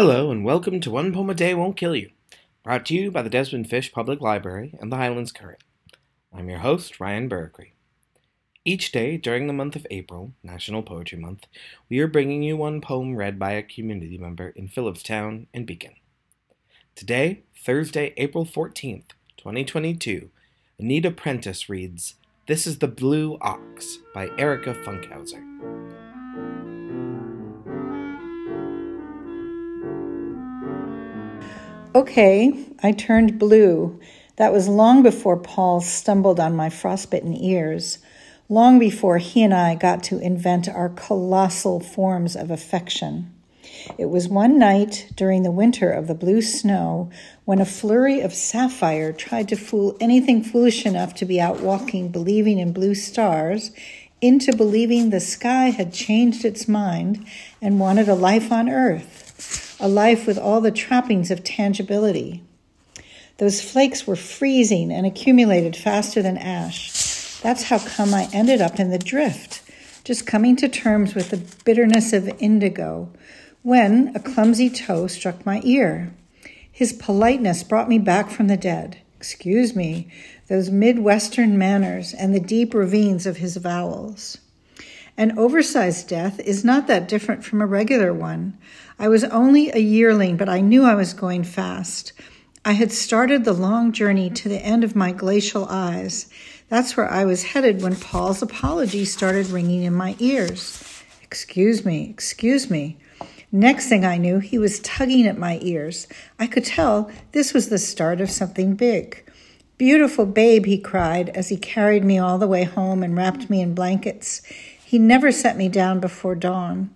Hello, 0.00 0.30
and 0.30 0.44
welcome 0.44 0.78
to 0.82 0.92
One 0.92 1.12
Poem 1.12 1.28
a 1.28 1.34
Day 1.34 1.54
Won't 1.54 1.76
Kill 1.76 1.96
You, 1.96 2.10
brought 2.62 2.86
to 2.86 2.94
you 2.94 3.10
by 3.10 3.20
the 3.20 3.28
Desmond 3.28 3.68
Fish 3.68 3.90
Public 3.90 4.20
Library 4.20 4.72
and 4.80 4.92
the 4.92 4.96
Highlands 4.96 5.32
Current. 5.32 5.64
I'm 6.32 6.48
your 6.48 6.60
host, 6.60 7.00
Ryan 7.00 7.28
Burkry. 7.28 7.72
Each 8.64 8.92
day 8.92 9.16
during 9.16 9.48
the 9.48 9.52
month 9.52 9.74
of 9.74 9.88
April, 9.90 10.34
National 10.40 10.84
Poetry 10.84 11.18
Month, 11.18 11.48
we 11.88 11.98
are 11.98 12.06
bringing 12.06 12.44
you 12.44 12.56
one 12.56 12.80
poem 12.80 13.16
read 13.16 13.40
by 13.40 13.54
a 13.54 13.62
community 13.64 14.16
member 14.16 14.50
in 14.50 14.68
Philipstown 14.68 15.48
and 15.52 15.66
Beacon. 15.66 15.94
Today, 16.94 17.42
Thursday, 17.56 18.14
April 18.18 18.46
14th, 18.46 19.14
2022, 19.36 20.30
Anita 20.78 21.10
Prentice 21.10 21.68
reads 21.68 22.14
This 22.46 22.68
is 22.68 22.78
the 22.78 22.86
Blue 22.86 23.36
Ox 23.40 23.98
by 24.14 24.30
Erika 24.38 24.74
Funkhouser. 24.74 25.77
Okay, 31.98 32.52
I 32.80 32.92
turned 32.92 33.40
blue. 33.40 33.98
That 34.36 34.52
was 34.52 34.68
long 34.68 35.02
before 35.02 35.36
Paul 35.36 35.80
stumbled 35.80 36.38
on 36.38 36.54
my 36.54 36.70
frostbitten 36.70 37.34
ears, 37.34 37.98
long 38.48 38.78
before 38.78 39.18
he 39.18 39.42
and 39.42 39.52
I 39.52 39.74
got 39.74 40.04
to 40.04 40.20
invent 40.20 40.68
our 40.68 40.90
colossal 40.90 41.80
forms 41.80 42.36
of 42.36 42.52
affection. 42.52 43.34
It 43.98 44.10
was 44.10 44.28
one 44.28 44.60
night 44.60 45.10
during 45.16 45.42
the 45.42 45.50
winter 45.50 45.90
of 45.90 46.06
the 46.06 46.14
blue 46.14 46.40
snow 46.40 47.10
when 47.46 47.60
a 47.60 47.64
flurry 47.64 48.20
of 48.20 48.32
sapphire 48.32 49.12
tried 49.12 49.48
to 49.48 49.56
fool 49.56 49.96
anything 50.00 50.44
foolish 50.44 50.86
enough 50.86 51.16
to 51.16 51.24
be 51.24 51.40
out 51.40 51.62
walking, 51.62 52.10
believing 52.12 52.60
in 52.60 52.72
blue 52.72 52.94
stars, 52.94 53.72
into 54.20 54.54
believing 54.54 55.10
the 55.10 55.18
sky 55.18 55.70
had 55.70 55.92
changed 55.92 56.44
its 56.44 56.68
mind 56.68 57.26
and 57.60 57.80
wanted 57.80 58.08
a 58.08 58.14
life 58.14 58.52
on 58.52 58.68
earth 58.68 59.67
a 59.80 59.88
life 59.88 60.26
with 60.26 60.38
all 60.38 60.60
the 60.60 60.70
trappings 60.70 61.30
of 61.30 61.44
tangibility. 61.44 62.42
Those 63.38 63.62
flakes 63.62 64.06
were 64.06 64.16
freezing 64.16 64.90
and 64.90 65.06
accumulated 65.06 65.76
faster 65.76 66.22
than 66.22 66.36
ash. 66.36 67.38
That's 67.40 67.64
how 67.64 67.78
come 67.78 68.12
I 68.12 68.28
ended 68.32 68.60
up 68.60 68.80
in 68.80 68.90
the 68.90 68.98
drift, 68.98 69.62
just 70.02 70.26
coming 70.26 70.56
to 70.56 70.68
terms 70.68 71.14
with 71.14 71.30
the 71.30 71.42
bitterness 71.64 72.12
of 72.12 72.28
indigo, 72.40 73.10
when 73.62 74.12
a 74.16 74.20
clumsy 74.20 74.68
toe 74.68 75.06
struck 75.06 75.46
my 75.46 75.60
ear. 75.62 76.12
His 76.70 76.92
politeness 76.92 77.62
brought 77.62 77.88
me 77.88 77.98
back 77.98 78.30
from 78.30 78.48
the 78.48 78.56
dead. 78.56 78.98
Excuse 79.16 79.74
me, 79.74 80.08
those 80.48 80.70
Midwestern 80.70 81.58
manners 81.58 82.14
and 82.14 82.34
the 82.34 82.40
deep 82.40 82.72
ravines 82.72 83.26
of 83.26 83.38
his 83.38 83.56
vowels. 83.56 84.38
An 85.18 85.36
oversized 85.36 86.06
death 86.06 86.38
is 86.38 86.64
not 86.64 86.86
that 86.86 87.08
different 87.08 87.44
from 87.44 87.60
a 87.60 87.66
regular 87.66 88.14
one. 88.14 88.56
I 89.00 89.08
was 89.08 89.24
only 89.24 89.68
a 89.72 89.78
yearling, 89.78 90.36
but 90.36 90.48
I 90.48 90.60
knew 90.60 90.84
I 90.84 90.94
was 90.94 91.12
going 91.12 91.42
fast. 91.42 92.12
I 92.64 92.74
had 92.74 92.92
started 92.92 93.44
the 93.44 93.52
long 93.52 93.90
journey 93.90 94.30
to 94.30 94.48
the 94.48 94.64
end 94.64 94.84
of 94.84 94.94
my 94.94 95.10
glacial 95.10 95.66
eyes. 95.68 96.30
That's 96.68 96.96
where 96.96 97.10
I 97.10 97.24
was 97.24 97.42
headed 97.42 97.82
when 97.82 97.96
Paul's 97.96 98.42
apology 98.42 99.04
started 99.04 99.48
ringing 99.48 99.82
in 99.82 99.92
my 99.92 100.14
ears. 100.20 101.02
Excuse 101.20 101.84
me, 101.84 102.08
excuse 102.08 102.70
me. 102.70 102.96
Next 103.50 103.88
thing 103.88 104.04
I 104.04 104.18
knew, 104.18 104.38
he 104.38 104.56
was 104.56 104.78
tugging 104.80 105.26
at 105.26 105.36
my 105.36 105.58
ears. 105.62 106.06
I 106.38 106.46
could 106.46 106.64
tell 106.64 107.10
this 107.32 107.52
was 107.52 107.70
the 107.70 107.78
start 107.78 108.20
of 108.20 108.30
something 108.30 108.76
big. 108.76 109.28
Beautiful 109.78 110.26
babe, 110.26 110.66
he 110.66 110.78
cried 110.78 111.30
as 111.30 111.48
he 111.48 111.56
carried 111.56 112.04
me 112.04 112.18
all 112.18 112.38
the 112.38 112.46
way 112.46 112.62
home 112.62 113.02
and 113.02 113.16
wrapped 113.16 113.50
me 113.50 113.60
in 113.60 113.74
blankets. 113.74 114.42
He 114.88 114.98
never 114.98 115.30
set 115.30 115.58
me 115.58 115.68
down 115.68 116.00
before 116.00 116.34
dawn. 116.34 116.88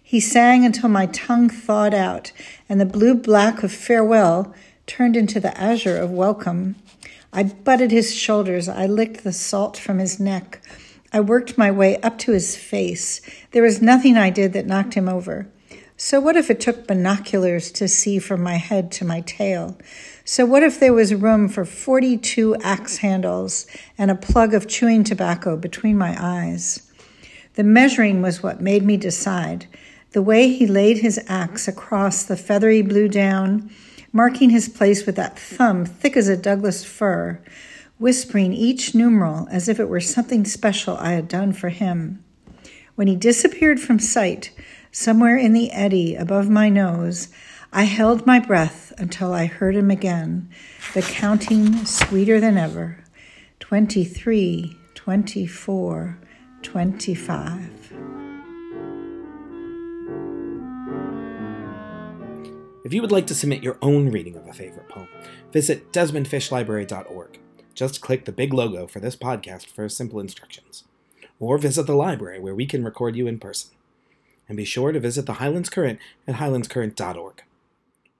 He 0.00 0.20
sang 0.20 0.64
until 0.64 0.88
my 0.88 1.06
tongue 1.06 1.48
thawed 1.48 1.92
out, 1.92 2.30
and 2.68 2.80
the 2.80 2.86
blue 2.86 3.12
black 3.12 3.64
of 3.64 3.72
farewell 3.72 4.54
turned 4.86 5.16
into 5.16 5.40
the 5.40 5.60
azure 5.60 5.96
of 5.96 6.12
welcome. 6.12 6.76
I 7.32 7.42
butted 7.42 7.90
his 7.90 8.14
shoulders. 8.14 8.68
I 8.68 8.86
licked 8.86 9.24
the 9.24 9.32
salt 9.32 9.76
from 9.76 9.98
his 9.98 10.20
neck. 10.20 10.62
I 11.12 11.18
worked 11.18 11.58
my 11.58 11.72
way 11.72 11.96
up 12.02 12.18
to 12.18 12.30
his 12.30 12.54
face. 12.54 13.20
There 13.50 13.64
was 13.64 13.82
nothing 13.82 14.16
I 14.16 14.30
did 14.30 14.52
that 14.52 14.66
knocked 14.66 14.94
him 14.94 15.08
over. 15.08 15.48
So, 15.96 16.20
what 16.20 16.36
if 16.36 16.52
it 16.52 16.60
took 16.60 16.86
binoculars 16.86 17.72
to 17.72 17.88
see 17.88 18.20
from 18.20 18.44
my 18.44 18.58
head 18.58 18.92
to 18.92 19.04
my 19.04 19.22
tail? 19.22 19.76
So, 20.24 20.46
what 20.46 20.62
if 20.62 20.78
there 20.78 20.94
was 20.94 21.12
room 21.14 21.48
for 21.48 21.64
42 21.64 22.54
axe 22.62 22.98
handles 22.98 23.66
and 23.98 24.08
a 24.08 24.14
plug 24.14 24.54
of 24.54 24.68
chewing 24.68 25.02
tobacco 25.02 25.56
between 25.56 25.98
my 25.98 26.14
eyes? 26.16 26.86
The 27.60 27.64
measuring 27.64 28.22
was 28.22 28.42
what 28.42 28.62
made 28.62 28.84
me 28.86 28.96
decide. 28.96 29.66
The 30.12 30.22
way 30.22 30.48
he 30.48 30.66
laid 30.66 31.00
his 31.00 31.20
axe 31.28 31.68
across 31.68 32.24
the 32.24 32.34
feathery 32.34 32.80
blue 32.80 33.06
down, 33.06 33.70
marking 34.14 34.48
his 34.48 34.66
place 34.66 35.04
with 35.04 35.16
that 35.16 35.38
thumb 35.38 35.84
thick 35.84 36.16
as 36.16 36.26
a 36.26 36.38
Douglas 36.38 36.86
fir, 36.86 37.38
whispering 37.98 38.54
each 38.54 38.94
numeral 38.94 39.46
as 39.50 39.68
if 39.68 39.78
it 39.78 39.90
were 39.90 40.00
something 40.00 40.46
special 40.46 40.96
I 40.96 41.12
had 41.12 41.28
done 41.28 41.52
for 41.52 41.68
him. 41.68 42.24
When 42.94 43.08
he 43.08 43.14
disappeared 43.14 43.78
from 43.78 43.98
sight, 43.98 44.52
somewhere 44.90 45.36
in 45.36 45.52
the 45.52 45.70
eddy 45.70 46.16
above 46.16 46.48
my 46.48 46.70
nose, 46.70 47.28
I 47.74 47.82
held 47.82 48.24
my 48.24 48.38
breath 48.38 48.90
until 48.96 49.34
I 49.34 49.44
heard 49.44 49.76
him 49.76 49.90
again, 49.90 50.48
the 50.94 51.02
counting 51.02 51.84
sweeter 51.84 52.40
than 52.40 52.56
ever. 52.56 53.04
Twenty-three, 53.58 54.78
twenty-four. 54.94 56.20
25. 56.62 57.92
If 62.84 62.94
you 62.94 63.00
would 63.02 63.12
like 63.12 63.26
to 63.28 63.34
submit 63.34 63.62
your 63.62 63.78
own 63.80 64.10
reading 64.10 64.36
of 64.36 64.46
a 64.46 64.52
favorite 64.52 64.88
poem, 64.88 65.08
visit 65.52 65.92
DesmondFishLibrary.org. 65.92 67.38
Just 67.74 68.00
click 68.00 68.24
the 68.24 68.32
big 68.32 68.52
logo 68.52 68.86
for 68.86 69.00
this 69.00 69.16
podcast 69.16 69.66
for 69.66 69.88
simple 69.88 70.20
instructions. 70.20 70.84
Or 71.38 71.56
visit 71.56 71.86
the 71.86 71.94
library 71.94 72.40
where 72.40 72.54
we 72.54 72.66
can 72.66 72.84
record 72.84 73.16
you 73.16 73.26
in 73.26 73.38
person. 73.38 73.70
And 74.48 74.56
be 74.56 74.64
sure 74.64 74.92
to 74.92 75.00
visit 75.00 75.26
the 75.26 75.34
Highlands 75.34 75.70
Current 75.70 75.98
at 76.26 76.36
highlandscurrent.org. 76.36 77.42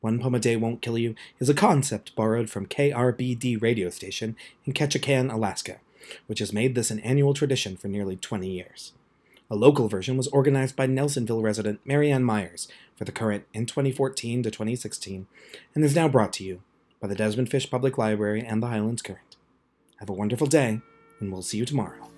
One 0.00 0.18
Poem 0.18 0.34
a 0.34 0.38
Day 0.38 0.56
Won't 0.56 0.80
Kill 0.80 0.96
You 0.96 1.14
is 1.40 1.50
a 1.50 1.54
concept 1.54 2.14
borrowed 2.14 2.48
from 2.48 2.66
KRBD 2.66 3.60
radio 3.60 3.90
station 3.90 4.36
in 4.64 4.72
Ketchikan, 4.72 5.30
Alaska 5.30 5.80
which 6.26 6.38
has 6.38 6.52
made 6.52 6.74
this 6.74 6.90
an 6.90 7.00
annual 7.00 7.34
tradition 7.34 7.76
for 7.76 7.88
nearly 7.88 8.16
20 8.16 8.48
years. 8.48 8.92
A 9.50 9.56
local 9.56 9.88
version 9.88 10.16
was 10.16 10.28
organized 10.28 10.76
by 10.76 10.86
Nelsonville 10.86 11.42
resident 11.42 11.80
Marianne 11.84 12.22
Myers 12.22 12.68
for 12.96 13.04
the 13.04 13.12
current 13.12 13.44
in 13.52 13.66
2014 13.66 14.44
to 14.44 14.50
2016 14.50 15.26
and 15.74 15.84
is 15.84 15.96
now 15.96 16.06
brought 16.06 16.32
to 16.34 16.44
you 16.44 16.62
by 17.00 17.08
the 17.08 17.16
Desmond 17.16 17.50
Fish 17.50 17.68
Public 17.68 17.98
Library 17.98 18.44
and 18.44 18.62
the 18.62 18.68
Highlands 18.68 19.02
Current. 19.02 19.36
Have 19.98 20.08
a 20.08 20.14
wonderful 20.14 20.46
day, 20.46 20.80
and 21.18 21.32
we'll 21.32 21.42
see 21.42 21.58
you 21.58 21.64
tomorrow. 21.64 22.10